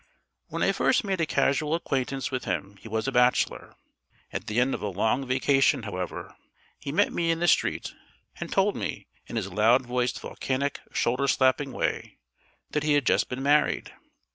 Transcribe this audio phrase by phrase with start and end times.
[0.47, 3.75] When I first made a casual acquaintance with him he was a bachelor.
[4.33, 6.35] At the end of a long vacation, however,
[6.79, 7.93] he met me in the street,
[8.39, 12.17] and told me, in his loud voiced volcanic shoulder slapping way,
[12.71, 13.93] that he had just been married.